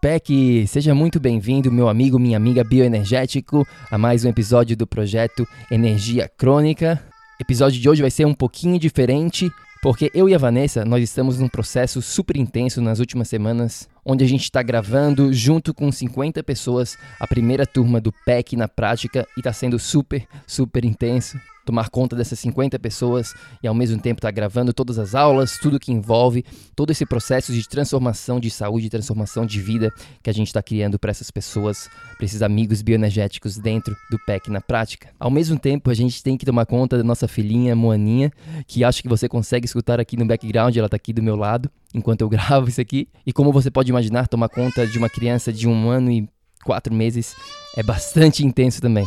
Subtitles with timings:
[0.00, 0.64] PEC!
[0.68, 6.30] Seja muito bem-vindo, meu amigo, minha amiga bioenergético, a mais um episódio do projeto Energia
[6.38, 7.02] Crônica.
[7.40, 9.50] O episódio de hoje vai ser um pouquinho diferente,
[9.82, 14.24] porque eu e a Vanessa, nós estamos num processo super intenso nas últimas semanas, onde
[14.24, 19.26] a gente está gravando junto com 50 pessoas a primeira turma do PEC na prática
[19.36, 21.36] e está sendo super, super intenso
[21.68, 25.58] tomar conta dessas 50 pessoas e ao mesmo tempo estar tá gravando todas as aulas,
[25.58, 26.42] tudo que envolve
[26.74, 30.98] todo esse processo de transformação de saúde, transformação de vida que a gente está criando
[30.98, 35.10] para essas pessoas, para esses amigos bioenergéticos dentro do PEC na prática.
[35.20, 38.32] Ao mesmo tempo, a gente tem que tomar conta da nossa filhinha Moaninha,
[38.66, 41.70] que acho que você consegue escutar aqui no background, ela está aqui do meu lado
[41.94, 43.08] enquanto eu gravo isso aqui.
[43.26, 46.26] E como você pode imaginar, tomar conta de uma criança de um ano e
[46.64, 47.36] quatro meses
[47.76, 49.06] é bastante intenso também.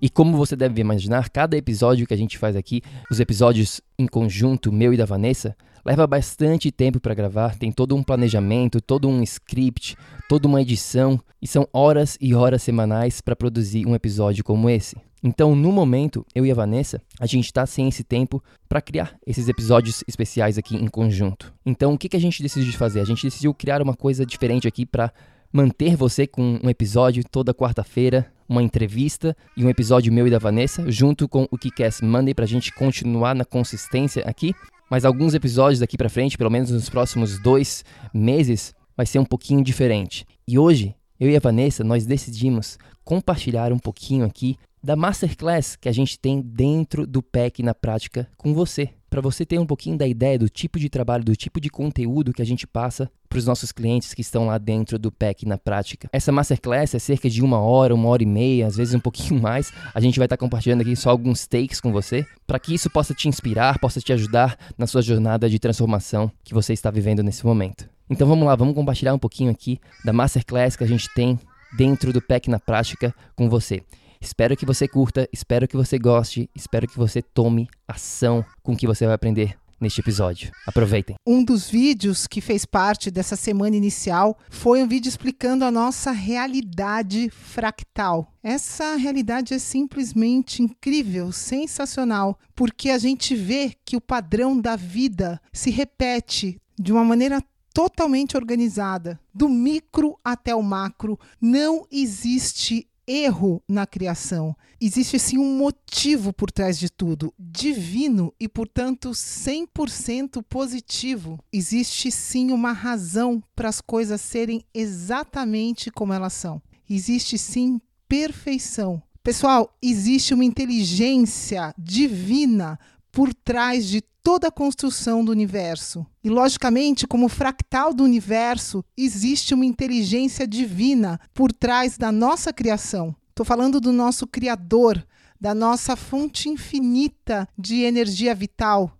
[0.00, 4.06] E como você deve imaginar, cada episódio que a gente faz aqui, os episódios em
[4.06, 9.08] conjunto, meu e da Vanessa, leva bastante tempo para gravar, tem todo um planejamento, todo
[9.08, 9.96] um script,
[10.28, 14.96] toda uma edição, e são horas e horas semanais para produzir um episódio como esse.
[15.22, 19.16] Então, no momento, eu e a Vanessa, a gente está sem esse tempo para criar
[19.26, 21.52] esses episódios especiais aqui em conjunto.
[21.66, 23.00] Então, o que, que a gente decidiu fazer?
[23.00, 25.12] A gente decidiu criar uma coisa diferente aqui para
[25.52, 30.38] manter você com um episódio toda quarta-feira, uma entrevista e um episódio meu e da
[30.38, 34.54] Vanessa, junto com o KiCast Monday para a gente continuar na consistência aqui.
[34.90, 39.24] Mas alguns episódios daqui para frente, pelo menos nos próximos dois meses, vai ser um
[39.24, 40.24] pouquinho diferente.
[40.46, 45.88] E hoje, eu e a Vanessa, nós decidimos compartilhar um pouquinho aqui da masterclass que
[45.88, 49.96] a gente tem dentro do PEC na prática com você para você ter um pouquinho
[49.96, 53.38] da ideia do tipo de trabalho, do tipo de conteúdo que a gente passa para
[53.38, 56.08] os nossos clientes que estão lá dentro do PEC na prática.
[56.12, 59.40] Essa masterclass é cerca de uma hora, uma hora e meia, às vezes um pouquinho
[59.42, 59.72] mais.
[59.94, 62.90] A gente vai estar tá compartilhando aqui só alguns takes com você, para que isso
[62.90, 67.22] possa te inspirar, possa te ajudar na sua jornada de transformação que você está vivendo
[67.22, 67.88] nesse momento.
[68.10, 71.38] Então vamos lá, vamos compartilhar um pouquinho aqui da masterclass que a gente tem
[71.76, 73.82] dentro do PEC na prática com você.
[74.20, 78.76] Espero que você curta, espero que você goste, espero que você tome ação com o
[78.76, 80.50] que você vai aprender neste episódio.
[80.66, 81.16] Aproveitem.
[81.26, 86.10] Um dos vídeos que fez parte dessa semana inicial foi um vídeo explicando a nossa
[86.10, 88.32] realidade fractal.
[88.42, 95.40] Essa realidade é simplesmente incrível, sensacional, porque a gente vê que o padrão da vida
[95.52, 97.42] se repete de uma maneira
[97.72, 101.18] totalmente organizada, do micro até o macro.
[101.40, 104.54] Não existe erro na criação.
[104.78, 111.42] Existe sim um motivo por trás de tudo, divino e, portanto, 100% positivo.
[111.50, 116.60] Existe sim uma razão para as coisas serem exatamente como elas são.
[116.88, 119.02] Existe sim perfeição.
[119.22, 122.78] Pessoal, existe uma inteligência divina
[123.10, 126.06] por trás de toda a construção do universo.
[126.22, 133.16] E, logicamente, como fractal do universo, existe uma inteligência divina por trás da nossa criação.
[133.30, 135.02] Estou falando do nosso Criador,
[135.40, 138.98] da nossa fonte infinita de energia vital.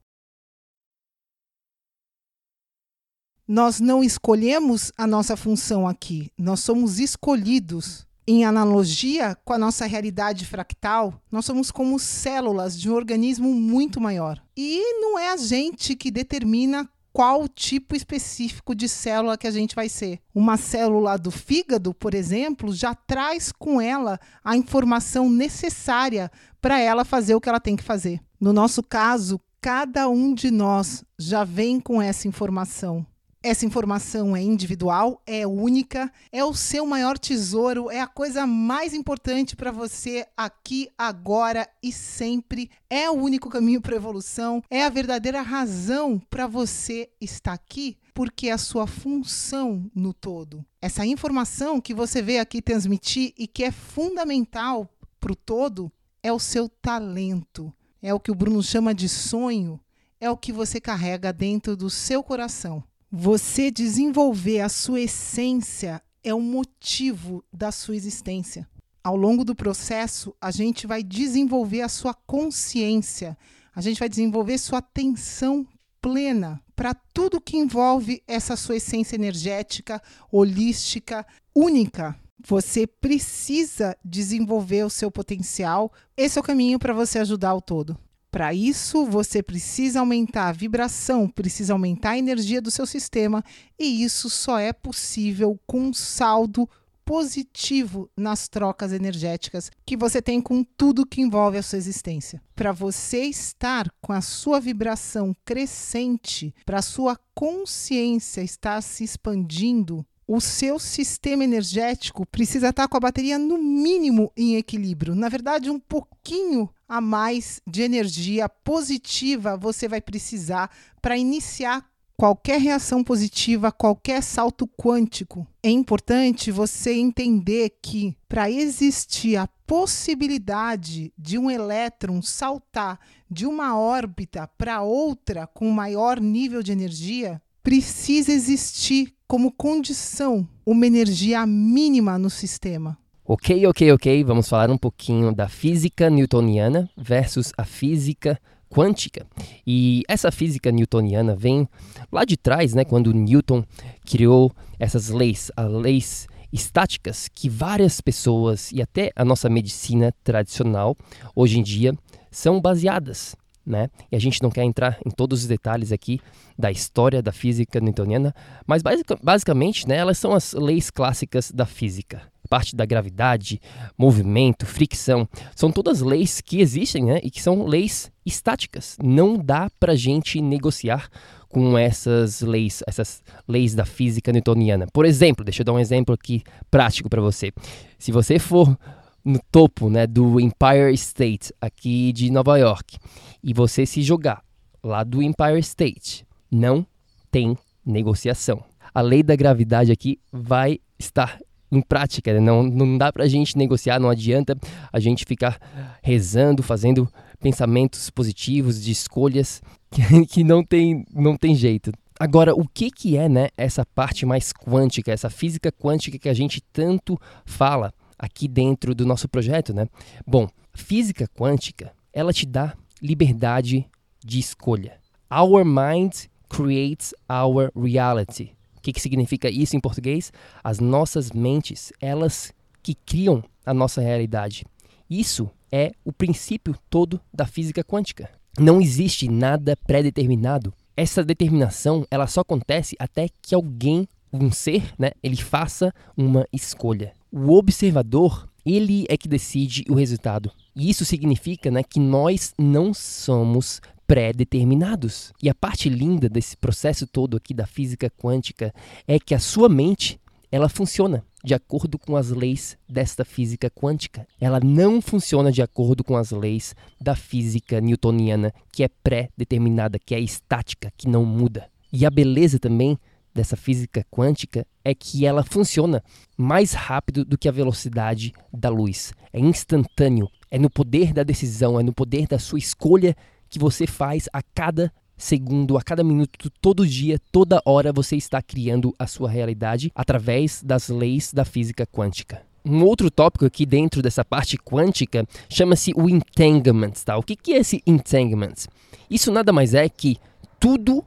[3.46, 9.86] Nós não escolhemos a nossa função aqui, nós somos escolhidos em analogia com a nossa
[9.86, 14.38] realidade fractal, nós somos como células de um organismo muito maior.
[14.54, 19.74] E não é a gente que determina qual tipo específico de célula que a gente
[19.74, 20.20] vai ser.
[20.34, 26.30] Uma célula do fígado, por exemplo, já traz com ela a informação necessária
[26.60, 28.20] para ela fazer o que ela tem que fazer.
[28.38, 33.04] No nosso caso, Cada um de nós já vem com essa informação.
[33.40, 38.92] Essa informação é individual, é única, é o seu maior tesouro, é a coisa mais
[38.92, 42.68] importante para você aqui, agora e sempre.
[42.90, 48.48] É o único caminho para evolução, é a verdadeira razão para você estar aqui, porque
[48.48, 50.66] é a sua função no todo.
[50.82, 55.92] Essa informação que você veio aqui transmitir e que é fundamental para o todo
[56.24, 57.72] é o seu talento.
[58.02, 59.80] É o que o Bruno chama de sonho,
[60.20, 62.82] é o que você carrega dentro do seu coração.
[63.10, 68.68] Você desenvolver a sua essência é o motivo da sua existência.
[69.02, 73.34] Ao longo do processo, a gente vai desenvolver a sua consciência,
[73.74, 75.66] a gente vai desenvolver sua atenção
[76.02, 82.14] plena para tudo que envolve essa sua essência energética, holística, única.
[82.46, 85.90] Você precisa desenvolver o seu potencial.
[86.14, 87.98] Esse é o caminho para você ajudar o todo.
[88.30, 93.42] Para isso, você precisa aumentar a vibração, precisa aumentar a energia do seu sistema,
[93.78, 96.68] e isso só é possível com um saldo
[97.08, 102.42] positivo nas trocas energéticas que você tem com tudo que envolve a sua existência.
[102.54, 110.04] Para você estar com a sua vibração crescente, para a sua consciência estar se expandindo,
[110.26, 115.14] o seu sistema energético precisa estar com a bateria no mínimo em equilíbrio.
[115.14, 120.70] Na verdade, um pouquinho a mais de energia positiva você vai precisar
[121.02, 121.84] para iniciar
[122.16, 125.46] qualquer reação positiva, qualquer salto quântico.
[125.62, 132.98] É importante você entender que para existir a possibilidade de um elétron saltar
[133.30, 140.86] de uma órbita para outra com maior nível de energia, precisa existir como condição uma
[140.86, 142.98] energia mínima no sistema.
[143.30, 144.24] Ok, ok, ok.
[144.24, 148.40] Vamos falar um pouquinho da física newtoniana versus a física
[148.70, 149.26] quântica.
[149.66, 151.68] E essa física newtoniana vem
[152.10, 153.62] lá de trás, né, quando Newton
[154.06, 160.96] criou essas leis, as leis estáticas que várias pessoas e até a nossa medicina tradicional
[161.36, 161.92] hoje em dia
[162.30, 163.36] são baseadas
[163.68, 163.90] né?
[164.10, 166.18] E a gente não quer entrar em todos os detalhes aqui
[166.58, 168.34] da história da física newtoniana,
[168.66, 172.22] mas basic, basicamente, né, elas são as leis clássicas da física.
[172.48, 173.60] Parte da gravidade,
[173.96, 178.96] movimento, fricção, são todas leis que existem, né, e que são leis estáticas.
[179.02, 181.08] Não dá para gente negociar
[181.48, 184.86] com essas leis, essas leis da física newtoniana.
[184.92, 187.52] Por exemplo, deixa eu dar um exemplo aqui prático para você.
[187.98, 188.78] Se você for
[189.24, 192.96] no topo né, do Empire State aqui de Nova York
[193.42, 194.42] e você se jogar
[194.82, 196.86] lá do Empire State, não
[197.30, 198.62] tem negociação.
[198.94, 201.38] A lei da gravidade aqui vai estar
[201.70, 202.40] em prática, né?
[202.40, 204.56] não, não dá para a gente negociar, não adianta
[204.92, 205.58] a gente ficar
[206.02, 207.08] rezando, fazendo
[207.40, 211.92] pensamentos positivos, de escolhas que, que não, tem, não tem jeito.
[212.18, 216.34] Agora, o que, que é né, essa parte mais quântica, essa física quântica que a
[216.34, 217.92] gente tanto fala?
[218.18, 219.86] aqui dentro do nosso projeto, né?
[220.26, 223.86] Bom, física quântica, ela te dá liberdade
[224.24, 224.98] de escolha.
[225.30, 228.57] Our mind creates our reality.
[228.78, 230.32] O que, que significa isso em português?
[230.62, 234.64] As nossas mentes, elas que criam a nossa realidade.
[235.10, 238.30] Isso é o princípio todo da física quântica.
[238.58, 240.72] Não existe nada pré-determinado.
[240.96, 247.12] Essa determinação, ela só acontece até que alguém, um ser, né, ele faça uma escolha.
[247.32, 250.52] O observador, ele é que decide o resultado.
[250.74, 255.34] E isso significa né, que nós não somos pré-determinados.
[255.40, 258.74] E a parte linda desse processo todo aqui da física quântica
[259.06, 260.18] é que a sua mente
[260.50, 264.26] ela funciona de acordo com as leis desta física quântica.
[264.40, 270.14] Ela não funciona de acordo com as leis da física newtoniana, que é pré-determinada, que
[270.14, 271.68] é estática, que não muda.
[271.92, 272.98] E a beleza também
[273.34, 276.02] dessa física quântica é que ela funciona
[276.36, 279.12] mais rápido do que a velocidade da luz.
[279.32, 283.14] É instantâneo, é no poder da decisão, é no poder da sua escolha
[283.48, 288.40] que você faz a cada segundo, a cada minuto, todo dia, toda hora você está
[288.40, 292.42] criando a sua realidade através das leis da física quântica.
[292.64, 296.92] Um outro tópico aqui dentro dessa parte quântica chama-se o entanglement.
[297.04, 297.16] Tá?
[297.16, 298.66] O que é esse entanglement?
[299.10, 300.18] Isso nada mais é que
[300.60, 301.04] tudo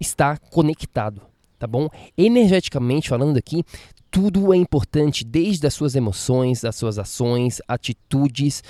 [0.00, 1.22] está conectado
[1.64, 1.88] tá bom?
[2.16, 3.64] Energeticamente falando aqui,
[4.10, 8.62] tudo é importante, desde as suas emoções, as suas ações, atitudes,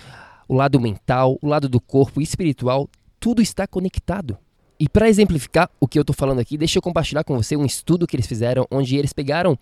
[0.48, 2.88] o lado mental, o lado do corpo e espiritual,
[3.24, 4.36] tudo está conectado.
[4.78, 7.64] E para exemplificar o que eu estou falando aqui, deixa eu compartilhar com você um
[7.64, 9.58] estudo que eles fizeram, onde eles pegaram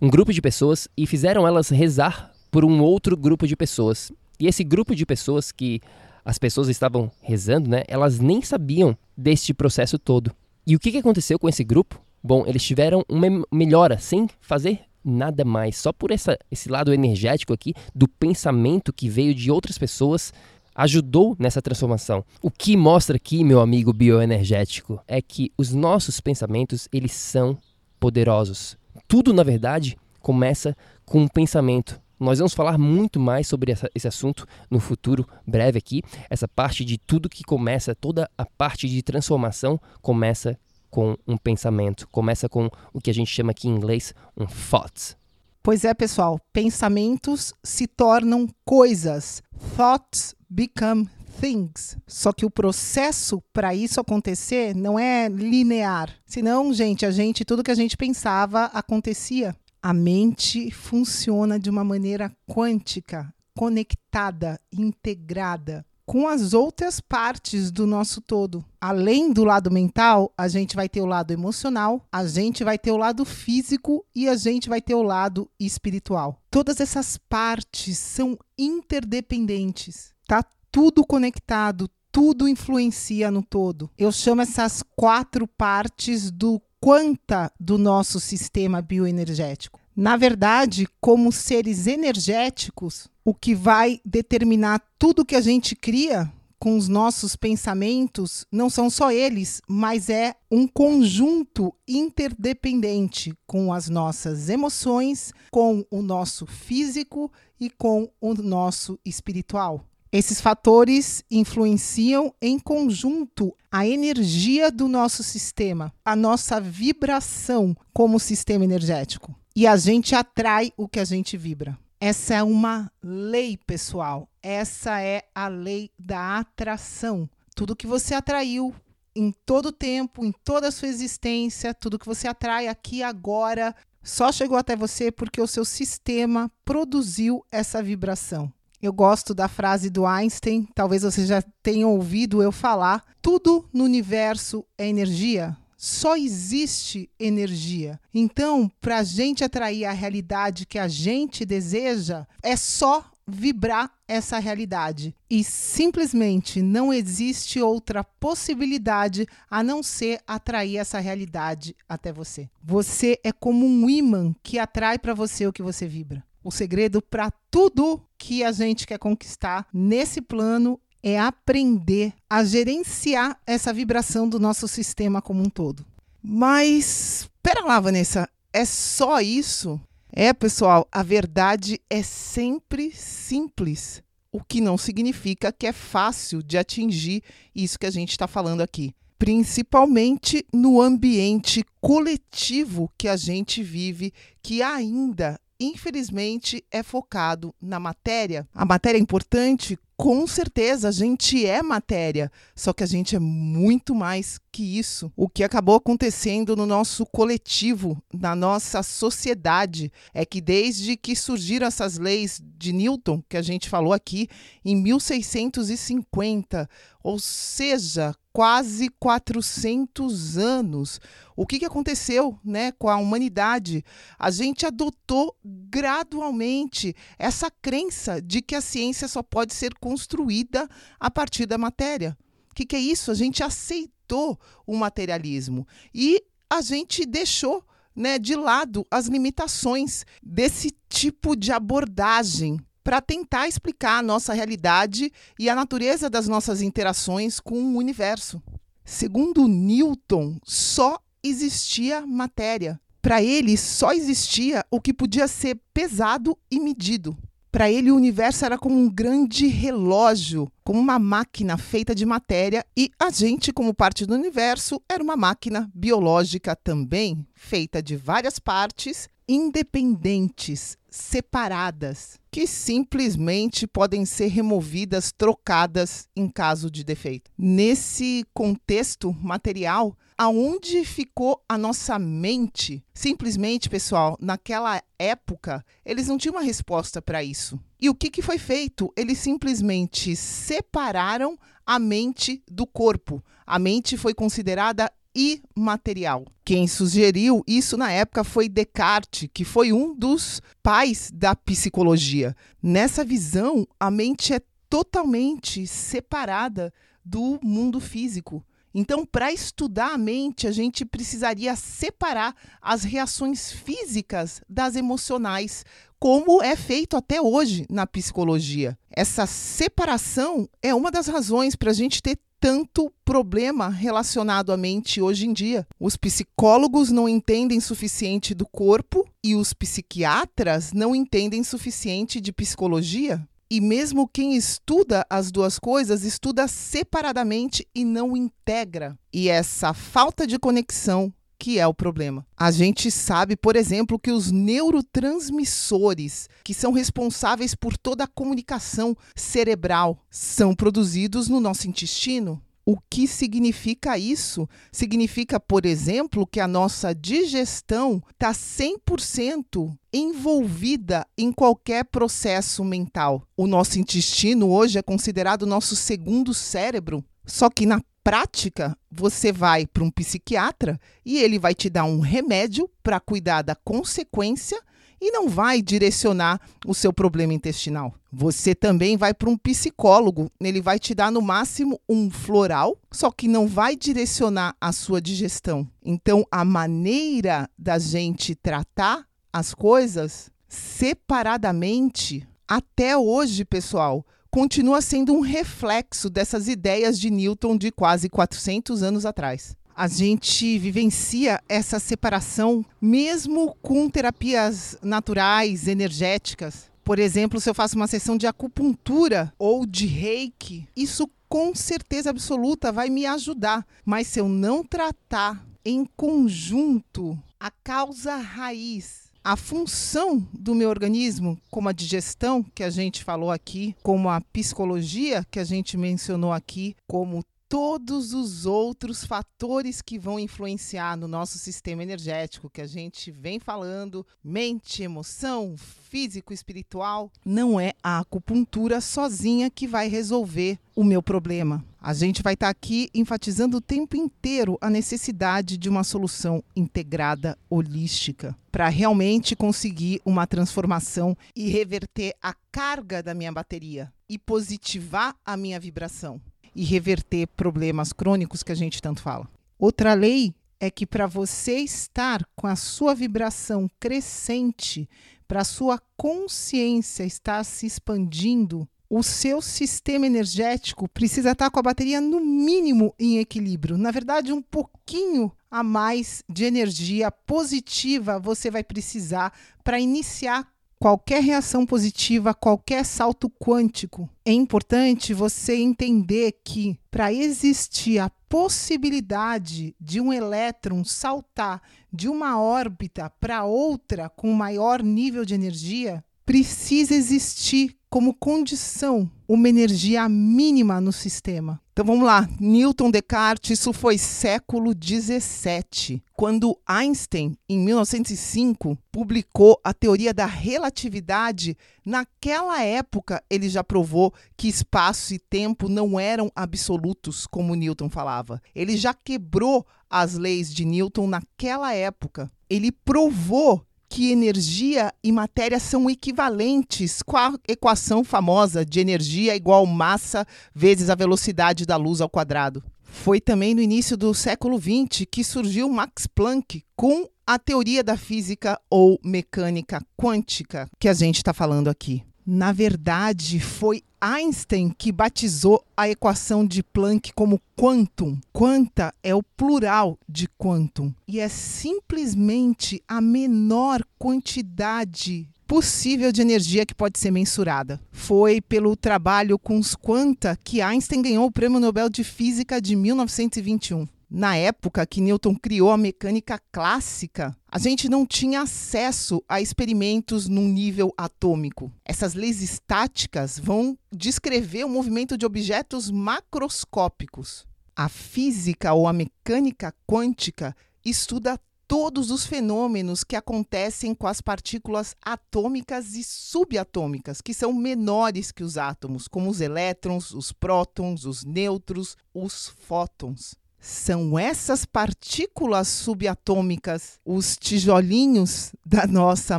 [0.00, 4.12] um grupo de pessoas e fizeram elas rezar por um outro grupo de pessoas.
[4.38, 5.80] E esse grupo de pessoas que
[6.24, 10.30] as pessoas estavam rezando, né, elas nem sabiam deste processo todo.
[10.64, 12.00] E o que, aconteceu com esse grupo?
[12.22, 17.52] Bom, eles tiveram uma melhora sem fazer nada mais, só por essa, esse lado energético
[17.52, 20.32] aqui do pensamento que veio de outras pessoas
[20.74, 22.24] ajudou nessa transformação.
[22.42, 27.56] O que mostra aqui, meu amigo bioenergético, é que os nossos pensamentos, eles são
[27.98, 28.76] poderosos.
[29.06, 32.00] Tudo, na verdade, começa com um pensamento.
[32.18, 36.02] Nós vamos falar muito mais sobre essa, esse assunto no futuro breve aqui.
[36.28, 40.58] Essa parte de tudo que começa, toda a parte de transformação começa
[40.90, 45.16] com um pensamento, começa com o que a gente chama aqui em inglês um thought.
[45.62, 49.42] Pois é, pessoal, pensamentos se tornam coisas.
[49.76, 51.06] Thoughts become
[51.38, 51.98] things.
[52.06, 56.10] Só que o processo para isso acontecer não é linear.
[56.24, 59.54] Senão, gente, a gente tudo que a gente pensava acontecia.
[59.82, 68.20] A mente funciona de uma maneira quântica, conectada, integrada com as outras partes do nosso
[68.20, 68.64] todo.
[68.80, 72.90] Além do lado mental, a gente vai ter o lado emocional, a gente vai ter
[72.90, 76.40] o lado físico e a gente vai ter o lado espiritual.
[76.50, 80.12] Todas essas partes são interdependentes.
[80.26, 83.90] Tá tudo conectado, tudo influencia no todo.
[83.96, 89.78] Eu chamo essas quatro partes do quanta do nosso sistema bioenergético.
[89.94, 96.76] Na verdade, como seres energéticos, o que vai determinar tudo que a gente cria com
[96.76, 104.48] os nossos pensamentos não são só eles, mas é um conjunto interdependente com as nossas
[104.48, 109.86] emoções, com o nosso físico e com o nosso espiritual.
[110.10, 118.64] Esses fatores influenciam em conjunto a energia do nosso sistema, a nossa vibração como sistema
[118.64, 119.32] energético.
[119.54, 121.78] E a gente atrai o que a gente vibra.
[122.02, 124.26] Essa é uma lei, pessoal.
[124.42, 127.28] Essa é a lei da atração.
[127.54, 128.74] Tudo que você atraiu
[129.14, 133.76] em todo o tempo, em toda a sua existência, tudo que você atrai aqui agora,
[134.02, 138.50] só chegou até você porque o seu sistema produziu essa vibração.
[138.80, 143.84] Eu gosto da frase do Einstein, talvez você já tenha ouvido eu falar: tudo no
[143.84, 147.98] universo é energia só existe energia.
[148.12, 154.38] Então, para a gente atrair a realidade que a gente deseja, é só vibrar essa
[154.38, 155.14] realidade.
[155.30, 162.50] E simplesmente não existe outra possibilidade a não ser atrair essa realidade até você.
[162.62, 166.22] Você é como um imã que atrai para você o que você vibra.
[166.44, 173.38] O segredo para tudo que a gente quer conquistar nesse plano é aprender a gerenciar
[173.46, 175.84] essa vibração do nosso sistema como um todo.
[176.22, 179.80] Mas, pera lá, Vanessa, é só isso?
[180.12, 184.02] É, pessoal, a verdade é sempre simples,
[184.32, 187.22] o que não significa que é fácil de atingir
[187.54, 188.94] isso que a gente está falando aqui.
[189.18, 198.48] Principalmente no ambiente coletivo que a gente vive, que ainda infelizmente, é focado na matéria.
[198.54, 199.78] A matéria é importante?
[199.96, 205.12] Com certeza, a gente é matéria, só que a gente é muito mais que isso.
[205.14, 211.66] O que acabou acontecendo no nosso coletivo, na nossa sociedade, é que desde que surgiram
[211.66, 214.26] essas leis de Newton, que a gente falou aqui,
[214.64, 216.66] em 1650,
[217.02, 221.00] ou seja, quase 400 anos.
[221.36, 223.84] O que, que aconteceu né, com a humanidade?
[224.18, 230.68] A gente adotou gradualmente essa crença de que a ciência só pode ser construída
[230.98, 232.16] a partir da matéria.
[232.50, 233.10] O que, que é isso?
[233.10, 240.74] A gente aceitou o materialismo e a gente deixou né, de lado as limitações desse
[240.88, 247.40] tipo de abordagem para tentar explicar a nossa realidade e a natureza das nossas interações
[247.40, 248.42] com o universo.
[248.84, 252.80] Segundo Newton, só existia matéria.
[253.02, 257.16] Para ele, só existia o que podia ser pesado e medido.
[257.50, 262.64] Para ele, o universo era como um grande relógio, como uma máquina feita de matéria,
[262.76, 268.38] e a gente, como parte do universo, era uma máquina biológica também, feita de várias
[268.38, 277.30] partes independentes, separadas, que simplesmente podem ser removidas, trocadas em caso de defeito.
[277.38, 282.84] Nesse contexto material, aonde ficou a nossa mente?
[282.92, 287.56] Simplesmente, pessoal, naquela época, eles não tinham uma resposta para isso.
[287.80, 288.92] E o que, que foi feito?
[288.96, 293.22] Eles simplesmente separaram a mente do corpo.
[293.46, 296.24] A mente foi considerada imaterial.
[296.44, 302.34] Quem sugeriu isso na época foi Descartes, que foi um dos pais da psicologia.
[302.62, 306.72] Nessa visão, a mente é totalmente separada
[307.04, 308.44] do mundo físico.
[308.72, 315.64] Então, para estudar a mente, a gente precisaria separar as reações físicas das emocionais,
[315.98, 318.78] como é feito até hoje na psicologia.
[318.88, 325.00] Essa separação é uma das razões para a gente ter tanto problema relacionado à mente
[325.00, 325.66] hoje em dia.
[325.78, 333.22] Os psicólogos não entendem suficiente do corpo e os psiquiatras não entendem suficiente de psicologia.
[333.52, 338.96] E mesmo quem estuda as duas coisas, estuda separadamente e não integra.
[339.12, 342.24] E essa falta de conexão que é o problema.
[342.36, 348.94] A gente sabe, por exemplo, que os neurotransmissores, que são responsáveis por toda a comunicação
[349.16, 352.42] cerebral, são produzidos no nosso intestino.
[352.66, 354.46] O que significa isso?
[354.70, 363.22] Significa, por exemplo, que a nossa digestão está 100% envolvida em qualquer processo mental.
[363.34, 367.02] O nosso intestino hoje é considerado o nosso segundo cérebro.
[367.24, 372.00] Só que na prática, você vai para um psiquiatra e ele vai te dar um
[372.00, 374.60] remédio para cuidar da consequência
[375.00, 377.94] e não vai direcionar o seu problema intestinal.
[378.12, 383.10] Você também vai para um psicólogo, ele vai te dar no máximo um floral, só
[383.10, 385.66] que não vai direcionar a sua digestão.
[385.82, 395.20] Então, a maneira da gente tratar as coisas separadamente, até hoje, pessoal, continua sendo um
[395.20, 402.62] reflexo dessas ideias de Newton de quase 400 anos atrás a gente vivencia essa separação
[402.78, 406.70] mesmo com terapias naturais, energéticas.
[406.84, 412.10] Por exemplo, se eu faço uma sessão de acupuntura ou de reiki, isso com certeza
[412.10, 413.66] absoluta vai me ajudar.
[413.82, 421.38] Mas se eu não tratar em conjunto a causa raiz, a função do meu organismo,
[421.50, 426.32] como a digestão que a gente falou aqui, como a psicologia que a gente mencionou
[426.32, 432.66] aqui, como todos os outros fatores que vão influenciar no nosso sistema energético, que a
[432.66, 440.60] gente vem falando, mente, emoção, físico, espiritual, não é a acupuntura sozinha que vai resolver
[440.76, 441.64] o meu problema.
[441.82, 446.44] A gente vai estar tá aqui enfatizando o tempo inteiro a necessidade de uma solução
[446.54, 454.18] integrada, holística, para realmente conseguir uma transformação e reverter a carga da minha bateria e
[454.18, 456.20] positivar a minha vibração
[456.54, 459.26] e reverter problemas crônicos que a gente tanto fala.
[459.58, 464.86] Outra lei é que para você estar com a sua vibração crescente,
[465.26, 471.62] para a sua consciência estar se expandindo, o seu sistema energético precisa estar com a
[471.62, 473.78] bateria no mínimo em equilíbrio.
[473.78, 480.46] Na verdade, um pouquinho a mais de energia positiva você vai precisar para iniciar
[480.80, 489.76] qualquer reação positiva, qualquer salto quântico, é importante você entender que para existir a possibilidade
[489.78, 491.60] de um elétron saltar
[491.92, 499.48] de uma órbita para outra com maior nível de energia, precisa existir como condição uma
[499.48, 501.60] energia mínima no sistema.
[501.72, 509.72] Então vamos lá, Newton Descartes, isso foi século 17, quando Einstein, em 1905, publicou a
[509.72, 511.56] teoria da relatividade.
[511.84, 518.42] Naquela época, ele já provou que espaço e tempo não eram absolutos, como Newton falava.
[518.54, 522.30] Ele já quebrou as leis de Newton naquela época.
[522.48, 529.66] Ele provou que energia e matéria são equivalentes com a equação famosa de energia igual
[529.66, 530.24] massa
[530.54, 532.62] vezes a velocidade da luz ao quadrado.
[532.84, 537.96] Foi também no início do século XX que surgiu Max Planck com a teoria da
[537.96, 542.04] física ou mecânica quântica que a gente está falando aqui.
[542.26, 548.18] Na verdade, foi Einstein que batizou a equação de Planck como quantum.
[548.32, 556.64] Quanta é o plural de quantum e é simplesmente a menor quantidade possível de energia
[556.64, 557.80] que pode ser mensurada.
[557.90, 562.76] Foi pelo trabalho com os quanta que Einstein ganhou o Prêmio Nobel de Física de
[562.76, 569.40] 1921 na época que Newton criou a mecânica clássica, a gente não tinha acesso a
[569.40, 571.72] experimentos num nível atômico.
[571.84, 577.46] Essas leis estáticas vão descrever o movimento de objetos macroscópicos.
[577.76, 584.96] A física ou a mecânica quântica estuda todos os fenômenos que acontecem com as partículas
[585.00, 591.24] atômicas e subatômicas, que são menores que os átomos, como os elétrons, os prótons, os
[591.24, 593.39] nêutrons, os fótons.
[593.60, 599.38] São essas partículas subatômicas, os tijolinhos da nossa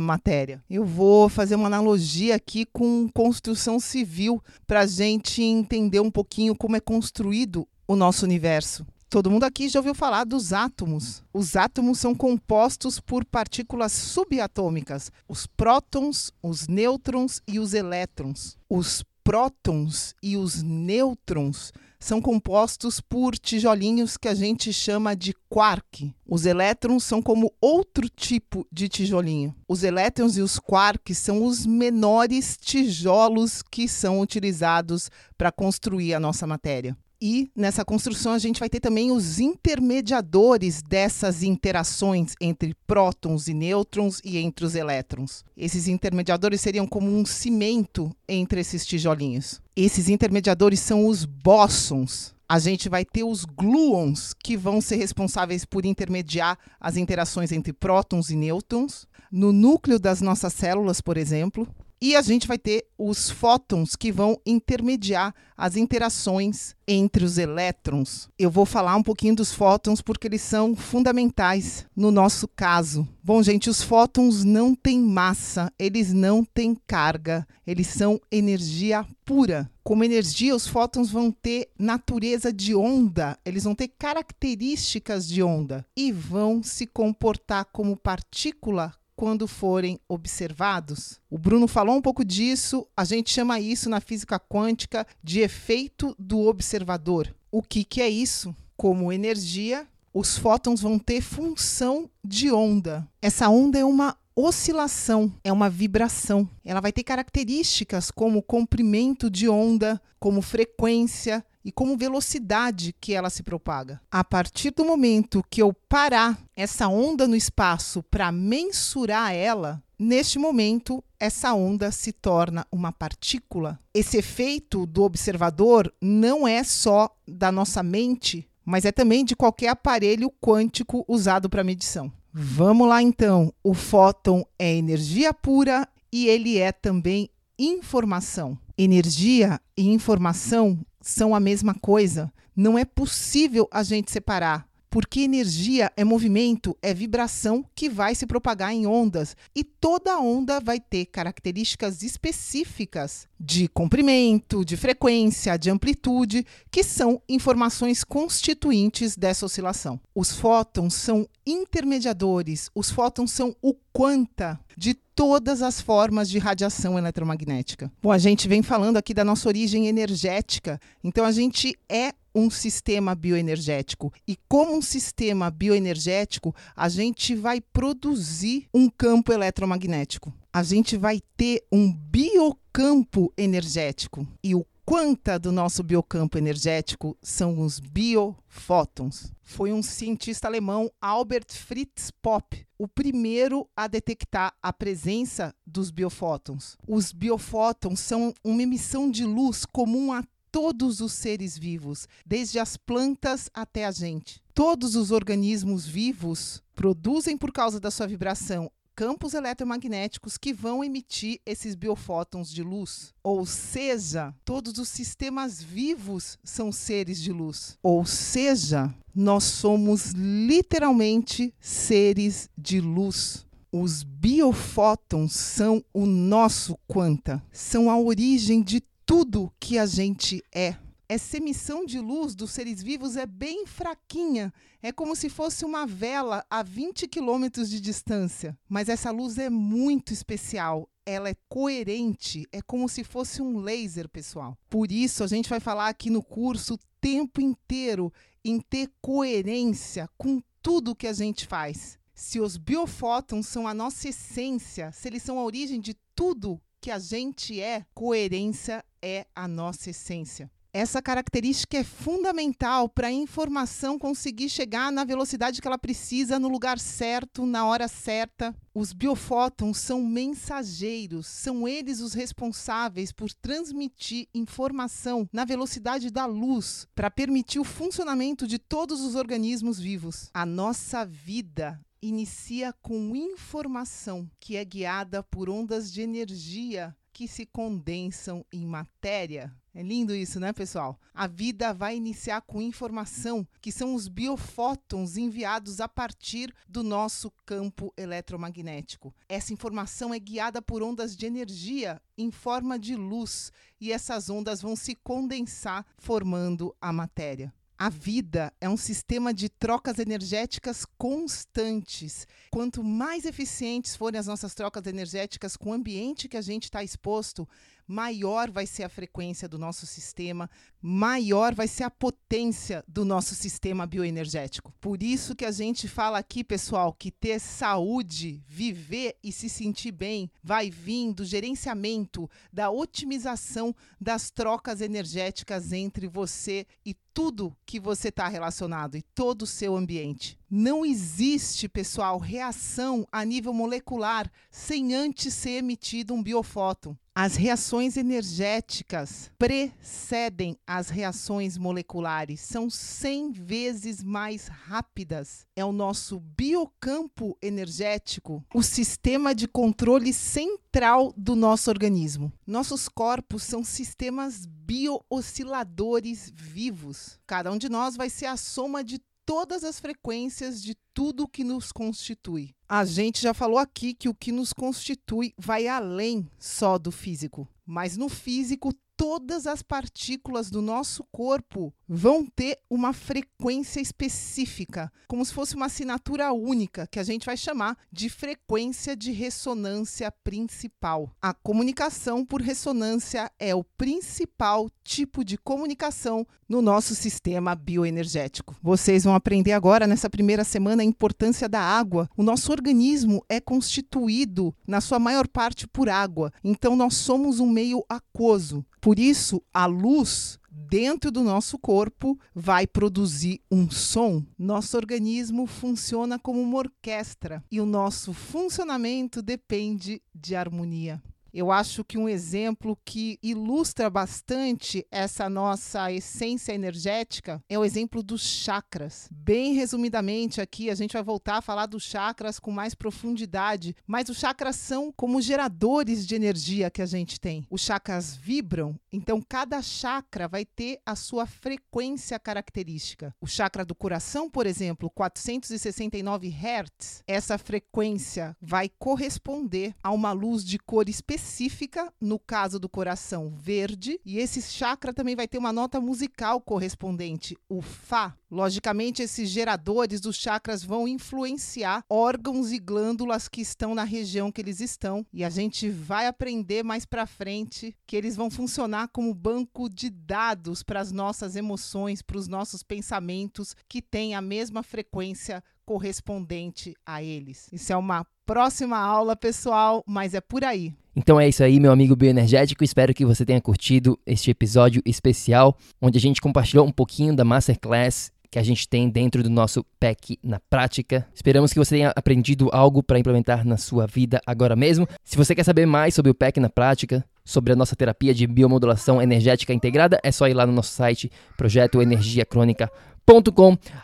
[0.00, 0.62] matéria.
[0.70, 6.54] Eu vou fazer uma analogia aqui com construção civil para a gente entender um pouquinho
[6.54, 8.86] como é construído o nosso universo.
[9.10, 11.22] Todo mundo aqui já ouviu falar dos átomos.
[11.34, 18.56] Os átomos são compostos por partículas subatômicas, os prótons, os nêutrons e os elétrons.
[18.70, 26.12] Os prótons e os nêutrons são compostos por tijolinhos que a gente chama de quark.
[26.26, 29.54] Os elétrons são como outro tipo de tijolinho.
[29.68, 36.20] Os elétrons e os quarks são os menores tijolos que são utilizados para construir a
[36.20, 36.96] nossa matéria.
[37.24, 43.54] E nessa construção a gente vai ter também os intermediadores dessas interações entre prótons e
[43.54, 45.44] nêutrons e entre os elétrons.
[45.56, 49.62] Esses intermediadores seriam como um cimento entre esses tijolinhos.
[49.76, 52.34] Esses intermediadores são os bósons.
[52.48, 57.72] A gente vai ter os gluons, que vão ser responsáveis por intermediar as interações entre
[57.72, 59.06] prótons e nêutrons.
[59.30, 61.68] No núcleo das nossas células, por exemplo,
[62.02, 68.28] e a gente vai ter os fótons que vão intermediar as interações entre os elétrons.
[68.36, 73.06] Eu vou falar um pouquinho dos fótons porque eles são fundamentais no nosso caso.
[73.22, 79.70] Bom, gente, os fótons não têm massa, eles não têm carga, eles são energia pura.
[79.84, 85.86] Como energia, os fótons vão ter natureza de onda, eles vão ter características de onda
[85.96, 91.20] e vão se comportar como partícula quando forem observados.
[91.30, 96.14] O Bruno falou um pouco disso, a gente chama isso na física quântica de efeito
[96.18, 97.34] do observador.
[97.50, 98.54] O que, que é isso?
[98.76, 103.08] Como energia, os fótons vão ter função de onda.
[103.20, 106.48] Essa onda é uma oscilação, é uma vibração.
[106.64, 113.30] Ela vai ter características como comprimento de onda, como frequência, e como velocidade que ela
[113.30, 114.00] se propaga.
[114.10, 120.38] A partir do momento que eu parar essa onda no espaço para mensurar ela, neste
[120.38, 123.78] momento essa onda se torna uma partícula.
[123.94, 129.68] Esse efeito do observador não é só da nossa mente, mas é também de qualquer
[129.68, 132.12] aparelho quântico usado para medição.
[132.32, 133.52] Vamos lá então.
[133.62, 138.58] O fóton é energia pura e ele é também informação.
[138.76, 142.32] Energia e informação são a mesma coisa.
[142.54, 148.26] Não é possível a gente separar porque energia é movimento, é vibração que vai se
[148.26, 155.70] propagar em ondas e toda onda vai ter características específicas de comprimento, de frequência, de
[155.70, 159.98] amplitude, que são informações constituintes dessa oscilação.
[160.14, 166.98] Os fótons são intermediadores, os fótons são o quanta de todas as formas de radiação
[166.98, 167.92] eletromagnética.
[168.02, 172.50] Bom, a gente vem falando aqui da nossa origem energética, então a gente é um
[172.50, 174.12] sistema bioenergético.
[174.26, 180.32] E como um sistema bioenergético, a gente vai produzir um campo eletromagnético.
[180.52, 184.26] A gente vai ter um biocampo energético.
[184.42, 189.32] E o quanta do nosso biocampo energético são os biofótons.
[189.40, 196.76] Foi um cientista alemão, Albert Fritz Popp, o primeiro a detectar a presença dos biofótons.
[196.86, 202.76] Os biofótons são uma emissão de luz comum a todos os seres vivos, desde as
[202.76, 204.42] plantas até a gente.
[204.52, 208.70] Todos os organismos vivos produzem, por causa da sua vibração,
[209.02, 213.12] campos eletromagnéticos que vão emitir esses biofótons de luz.
[213.20, 217.76] Ou seja, todos os sistemas vivos são seres de luz.
[217.82, 223.44] Ou seja, nós somos literalmente seres de luz.
[223.72, 230.76] Os biofótons são o nosso quanta, são a origem de tudo que a gente é.
[231.14, 235.86] Essa emissão de luz dos seres vivos é bem fraquinha, é como se fosse uma
[235.86, 238.58] vela a 20 quilômetros de distância.
[238.66, 244.08] Mas essa luz é muito especial, ela é coerente, é como se fosse um laser,
[244.08, 244.56] pessoal.
[244.70, 248.10] Por isso, a gente vai falar aqui no curso o tempo inteiro
[248.42, 251.98] em ter coerência com tudo que a gente faz.
[252.14, 256.90] Se os biofótons são a nossa essência, se eles são a origem de tudo que
[256.90, 260.50] a gente é, coerência é a nossa essência.
[260.74, 266.48] Essa característica é fundamental para a informação conseguir chegar na velocidade que ela precisa, no
[266.48, 268.56] lugar certo, na hora certa.
[268.74, 276.88] Os biofótons são mensageiros, são eles os responsáveis por transmitir informação na velocidade da luz
[276.94, 280.30] para permitir o funcionamento de todos os organismos vivos.
[280.32, 287.44] A nossa vida inicia com informação que é guiada por ondas de energia que se
[287.44, 289.54] condensam em matéria.
[289.74, 291.00] É lindo isso, né, pessoal?
[291.14, 297.32] A vida vai iniciar com informação, que são os biofótons enviados a partir do nosso
[297.46, 299.14] campo eletromagnético.
[299.26, 304.60] Essa informação é guiada por ondas de energia em forma de luz, e essas ondas
[304.60, 307.52] vão se condensar formando a matéria.
[307.82, 312.28] A vida é um sistema de trocas energéticas constantes.
[312.48, 316.84] Quanto mais eficientes forem as nossas trocas energéticas com o ambiente que a gente está
[316.84, 317.48] exposto,
[317.92, 320.48] maior vai ser a frequência do nosso sistema,
[320.80, 324.72] maior vai ser a potência do nosso sistema bioenergético.
[324.80, 329.92] Por isso que a gente fala aqui, pessoal, que ter saúde, viver e se sentir
[329.92, 337.78] bem vai vir do gerenciamento, da otimização das trocas energéticas entre você e tudo que
[337.78, 340.38] você está relacionado e todo o seu ambiente.
[340.50, 346.96] Não existe, pessoal, reação a nível molecular sem antes ser emitido um biofóton.
[347.14, 355.46] As reações energéticas precedem as reações moleculares, são 100 vezes mais rápidas.
[355.54, 362.32] É o nosso biocampo energético, o sistema de controle central do nosso organismo.
[362.46, 367.20] Nossos corpos são sistemas bioosciladores vivos.
[367.26, 371.44] Cada um de nós vai ser a soma de todas as frequências de tudo que
[371.44, 372.54] nos constitui.
[372.68, 377.48] A gente já falou aqui que o que nos constitui vai além só do físico,
[377.64, 385.24] mas no físico todas as partículas do nosso corpo vão ter uma frequência específica, como
[385.24, 391.10] se fosse uma assinatura única, que a gente vai chamar de frequência de ressonância principal.
[391.20, 398.54] A comunicação por ressonância é o principal tipo de comunicação no nosso sistema bioenergético.
[398.62, 402.08] Vocês vão aprender agora, nessa primeira semana, a importância da água.
[402.16, 407.48] O nosso organismo é constituído, na sua maior parte, por água, então nós somos um
[407.48, 408.64] meio aquoso.
[408.82, 414.24] Por isso, a luz dentro do nosso corpo vai produzir um som.
[414.36, 421.00] Nosso organismo funciona como uma orquestra e o nosso funcionamento depende de harmonia.
[421.34, 428.02] Eu acho que um exemplo que ilustra bastante essa nossa essência energética é o exemplo
[428.02, 429.08] dos chakras.
[429.10, 434.10] Bem resumidamente, aqui a gente vai voltar a falar dos chakras com mais profundidade, mas
[434.10, 437.46] os chakras são como geradores de energia que a gente tem.
[437.50, 443.14] Os chakras vibram, então cada chakra vai ter a sua frequência característica.
[443.22, 450.44] O chakra do coração, por exemplo, 469 Hz, essa frequência vai corresponder a uma luz
[450.44, 455.38] de cor específica específica, no caso do coração, verde, e esse chakra também vai ter
[455.38, 458.16] uma nota musical correspondente, o Fá.
[458.30, 464.40] Logicamente, esses geradores dos chakras vão influenciar órgãos e glândulas que estão na região que
[464.40, 469.14] eles estão, e a gente vai aprender mais para frente que eles vão funcionar como
[469.14, 474.62] banco de dados para as nossas emoções, para os nossos pensamentos que têm a mesma
[474.62, 477.48] frequência correspondente a eles.
[477.52, 480.74] Isso é uma próxima aula, pessoal, mas é por aí.
[480.94, 482.62] Então é isso aí, meu amigo bioenergético.
[482.62, 487.24] Espero que você tenha curtido este episódio especial, onde a gente compartilhou um pouquinho da
[487.24, 491.06] Masterclass que a gente tem dentro do nosso PEC na prática.
[491.14, 494.88] Esperamos que você tenha aprendido algo para implementar na sua vida agora mesmo.
[495.04, 498.26] Se você quer saber mais sobre o PEC na prática, sobre a nossa terapia de
[498.26, 502.91] biomodulação energética integrada, é só ir lá no nosso site projetoenergiacronica.com.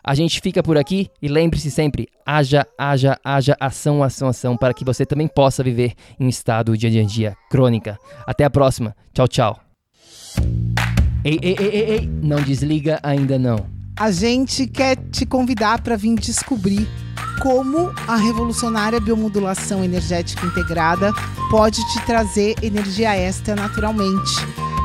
[0.02, 4.72] A gente fica por aqui e lembre-se sempre: haja, haja, haja ação, ação, ação, para
[4.72, 7.98] que você também possa viver em um estado de energia crônica.
[8.26, 8.96] Até a próxima.
[9.12, 9.61] Tchau, tchau.
[11.24, 15.96] Ei, ei, ei, ei, ei, não desliga ainda não a gente quer te convidar para
[15.96, 16.88] vir descobrir
[17.42, 21.12] como a revolucionária biomodulação energética integrada
[21.50, 24.33] pode te trazer energia extra naturalmente,